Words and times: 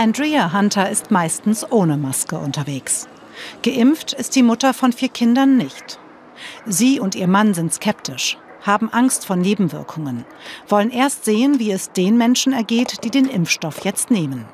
Andrea 0.00 0.54
Hunter 0.54 0.88
ist 0.88 1.10
meistens 1.10 1.70
ohne 1.70 1.98
Maske 1.98 2.38
unterwegs. 2.38 3.06
Geimpft 3.62 4.14
ist 4.14 4.34
die 4.34 4.42
Mutter 4.42 4.72
von 4.72 4.94
vier 4.94 5.10
Kindern 5.10 5.58
nicht. 5.58 5.98
Sie 6.64 6.98
und 6.98 7.14
ihr 7.14 7.28
Mann 7.28 7.52
sind 7.52 7.74
skeptisch, 7.74 8.38
haben 8.62 8.90
Angst 8.90 9.26
vor 9.26 9.36
Nebenwirkungen, 9.36 10.24
wollen 10.66 10.90
erst 10.90 11.26
sehen, 11.26 11.58
wie 11.58 11.70
es 11.70 11.92
den 11.92 12.16
Menschen 12.16 12.54
ergeht, 12.54 13.04
die 13.04 13.10
den 13.10 13.26
Impfstoff 13.26 13.84
jetzt 13.84 14.10
nehmen. 14.10 14.48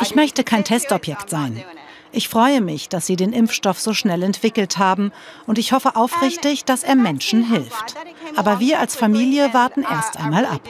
Ich 0.00 0.14
möchte 0.14 0.44
kein 0.44 0.62
Testobjekt 0.62 1.30
sein. 1.30 1.64
Ich 2.12 2.28
freue 2.28 2.60
mich, 2.60 2.88
dass 2.88 3.06
Sie 3.06 3.16
den 3.16 3.32
Impfstoff 3.32 3.80
so 3.80 3.92
schnell 3.92 4.22
entwickelt 4.22 4.78
haben 4.78 5.10
und 5.46 5.58
ich 5.58 5.72
hoffe 5.72 5.96
aufrichtig, 5.96 6.64
dass 6.64 6.84
er 6.84 6.94
Menschen 6.94 7.42
hilft. 7.42 7.96
Aber 8.36 8.60
wir 8.60 8.78
als 8.78 8.94
Familie 8.94 9.52
warten 9.52 9.82
erst 9.82 10.16
einmal 10.16 10.46
ab. 10.46 10.60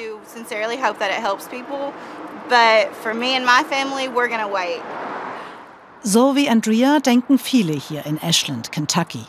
So 6.03 6.37
wie 6.37 6.49
Andrea 6.49 7.01
denken 7.01 7.39
viele 7.39 7.73
hier 7.73 8.07
in 8.07 8.21
Ashland, 8.23 8.71
Kentucky. 8.71 9.25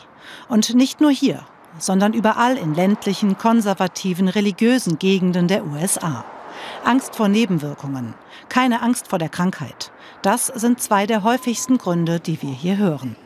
Und 0.48 0.74
nicht 0.74 1.00
nur 1.00 1.10
hier, 1.10 1.44
sondern 1.78 2.12
überall 2.12 2.56
in 2.56 2.74
ländlichen, 2.74 3.36
konservativen, 3.36 4.28
religiösen 4.28 4.98
Gegenden 4.98 5.48
der 5.48 5.64
USA. 5.64 6.24
Angst 6.84 7.16
vor 7.16 7.28
Nebenwirkungen, 7.28 8.14
keine 8.48 8.82
Angst 8.82 9.08
vor 9.08 9.18
der 9.18 9.28
Krankheit. 9.28 9.92
Das 10.22 10.46
sind 10.46 10.80
zwei 10.80 11.06
der 11.06 11.22
häufigsten 11.22 11.78
Gründe, 11.78 12.20
die 12.20 12.40
wir 12.42 12.52
hier 12.52 12.76
hören. 12.76 13.16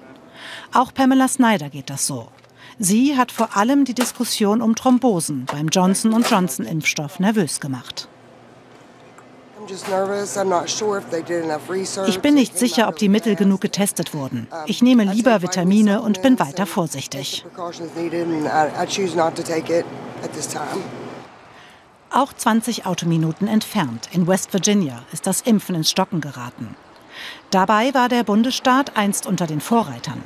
Auch 0.73 0.93
Pamela 0.93 1.29
Snyder 1.29 1.69
geht 1.71 1.91
das 1.91 2.07
so. 2.07 2.29
Sie 2.85 3.17
hat 3.17 3.31
vor 3.31 3.57
allem 3.57 3.85
die 3.85 3.95
Diskussion 3.95 4.61
um 4.61 4.75
Thrombosen 4.75 5.47
beim 5.47 5.69
Johnson 5.69 6.21
Johnson 6.29 6.67
Impfstoff 6.67 7.21
nervös 7.21 7.61
gemacht. 7.61 8.09
Ich 12.09 12.21
bin 12.21 12.35
nicht 12.35 12.59
sicher, 12.59 12.89
ob 12.89 12.97
die 12.97 13.09
Mittel 13.09 13.37
genug 13.37 13.61
getestet 13.61 14.15
wurden. 14.15 14.49
Ich 14.67 14.83
nehme 14.83 15.05
lieber 15.05 15.43
Vitamine 15.43 16.03
und 16.03 16.23
bin 16.23 16.41
weiter 16.41 16.67
vorsichtig. 16.67 17.47
Auch 22.11 22.33
20 22.33 22.87
Autominuten 22.87 23.47
entfernt, 23.47 24.09
in 24.11 24.27
West 24.27 24.53
Virginia, 24.53 25.05
ist 25.13 25.29
das 25.29 25.43
Impfen 25.43 25.77
ins 25.77 25.93
Stocken 25.93 26.21
geraten. 26.21 26.75
Dabei 27.51 27.95
war 27.95 28.09
der 28.09 28.25
Bundesstaat 28.25 28.97
einst 28.97 29.29
unter 29.29 29.47
den 29.47 29.61
Vorreitern. 29.61 30.25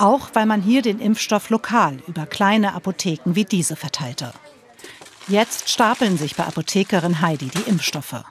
Auch 0.00 0.30
weil 0.32 0.46
man 0.46 0.62
hier 0.62 0.80
den 0.80 0.98
Impfstoff 0.98 1.50
lokal 1.50 1.98
über 2.06 2.24
kleine 2.24 2.72
Apotheken 2.72 3.34
wie 3.34 3.44
diese 3.44 3.76
verteilte. 3.76 4.32
Jetzt 5.28 5.68
stapeln 5.68 6.16
sich 6.16 6.36
bei 6.36 6.44
Apothekerin 6.44 7.20
Heidi 7.20 7.48
die 7.48 7.68
Impfstoffe. 7.68 8.24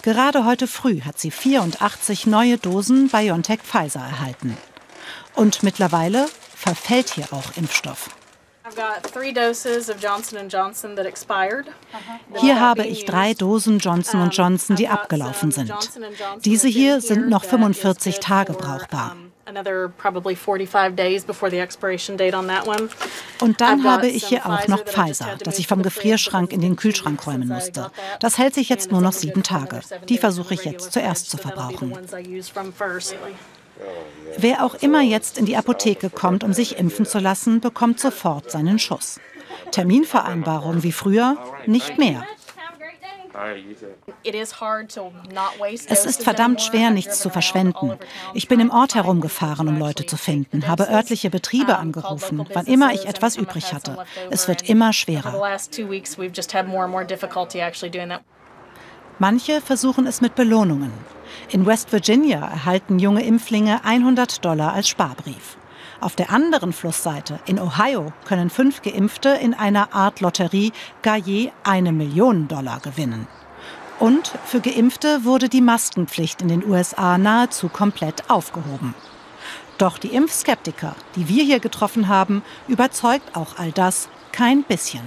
Gerade 0.00 0.46
heute 0.46 0.66
früh 0.66 1.02
hat 1.02 1.18
sie 1.18 1.30
84 1.30 2.26
neue 2.26 2.56
Dosen 2.56 3.08
BioNTech 3.08 3.60
Pfizer 3.60 4.00
erhalten. 4.00 4.56
Und 5.34 5.62
mittlerweile 5.62 6.26
verfällt 6.56 7.10
hier 7.10 7.26
auch 7.32 7.54
Impfstoff. 7.54 8.08
Hier 12.36 12.60
habe 12.60 12.86
ich 12.86 13.04
drei 13.04 13.34
Dosen 13.34 13.78
Johnson 13.78 14.30
Johnson, 14.30 14.76
die 14.76 14.88
abgelaufen 14.88 15.50
sind. 15.50 15.70
Diese 16.46 16.68
hier 16.68 17.02
sind 17.02 17.28
noch 17.28 17.44
45 17.44 18.20
Tage 18.20 18.54
brauchbar. 18.54 19.16
Und 23.40 23.60
dann 23.60 23.84
habe 23.84 24.06
ich 24.06 24.26
hier 24.26 24.46
auch 24.46 24.68
noch 24.68 24.84
Pfizer, 24.84 25.36
das 25.42 25.58
ich 25.58 25.66
vom 25.66 25.82
Gefrierschrank 25.82 26.52
in 26.52 26.60
den 26.60 26.76
Kühlschrank 26.76 27.26
räumen 27.26 27.48
musste. 27.48 27.90
Das 28.20 28.38
hält 28.38 28.54
sich 28.54 28.68
jetzt 28.68 28.92
nur 28.92 29.00
noch 29.00 29.12
sieben 29.12 29.42
Tage. 29.42 29.80
Die 30.08 30.18
versuche 30.18 30.54
ich 30.54 30.64
jetzt 30.64 30.92
zuerst 30.92 31.30
zu 31.30 31.36
verbrauchen. 31.36 31.96
Wer 34.36 34.64
auch 34.64 34.74
immer 34.74 35.00
jetzt 35.00 35.38
in 35.38 35.46
die 35.46 35.56
Apotheke 35.56 36.10
kommt, 36.10 36.44
um 36.44 36.52
sich 36.52 36.78
impfen 36.78 37.06
zu 37.06 37.18
lassen, 37.18 37.60
bekommt 37.60 37.98
sofort 37.98 38.50
seinen 38.50 38.78
Schuss. 38.78 39.18
Terminvereinbarung 39.70 40.82
wie 40.82 40.92
früher 40.92 41.36
nicht 41.66 41.98
mehr. 41.98 42.24
Es 45.86 46.06
ist 46.06 46.22
verdammt 46.22 46.62
schwer, 46.62 46.90
nichts 46.90 47.20
zu 47.20 47.30
verschwenden. 47.30 47.98
Ich 48.34 48.48
bin 48.48 48.60
im 48.60 48.70
Ort 48.70 48.94
herumgefahren, 48.94 49.68
um 49.68 49.78
Leute 49.78 50.06
zu 50.06 50.16
finden, 50.16 50.66
habe 50.66 50.88
örtliche 50.88 51.30
Betriebe 51.30 51.78
angerufen, 51.78 52.46
wann 52.52 52.66
immer 52.66 52.92
ich 52.92 53.06
etwas 53.06 53.36
übrig 53.36 53.72
hatte. 53.72 53.98
Es 54.30 54.48
wird 54.48 54.68
immer 54.68 54.92
schwerer. 54.92 55.58
Manche 59.18 59.60
versuchen 59.60 60.06
es 60.06 60.20
mit 60.20 60.34
Belohnungen. 60.34 60.92
In 61.50 61.66
West 61.66 61.92
Virginia 61.92 62.40
erhalten 62.40 62.98
junge 62.98 63.22
Impflinge 63.22 63.84
100 63.84 64.44
Dollar 64.44 64.72
als 64.72 64.88
Sparbrief. 64.88 65.58
Auf 66.00 66.16
der 66.16 66.30
anderen 66.30 66.72
Flussseite, 66.72 67.40
in 67.44 67.60
Ohio, 67.60 68.12
können 68.24 68.48
fünf 68.48 68.80
Geimpfte 68.80 69.28
in 69.28 69.52
einer 69.52 69.94
Art 69.94 70.20
Lotterie 70.20 70.72
gar 71.02 71.18
je 71.18 71.50
eine 71.62 71.92
Million 71.92 72.48
Dollar 72.48 72.80
gewinnen. 72.80 73.26
Und 73.98 74.32
für 74.46 74.60
Geimpfte 74.60 75.24
wurde 75.24 75.50
die 75.50 75.60
Maskenpflicht 75.60 76.40
in 76.40 76.48
den 76.48 76.66
USA 76.66 77.18
nahezu 77.18 77.68
komplett 77.68 78.30
aufgehoben. 78.30 78.94
Doch 79.76 79.98
die 79.98 80.14
Impfskeptiker, 80.14 80.96
die 81.16 81.28
wir 81.28 81.44
hier 81.44 81.60
getroffen 81.60 82.08
haben, 82.08 82.42
überzeugt 82.66 83.36
auch 83.36 83.58
all 83.58 83.72
das 83.72 84.08
kein 84.32 84.62
bisschen. 84.62 85.02